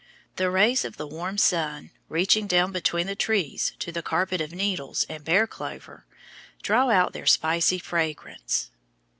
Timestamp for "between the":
2.71-3.13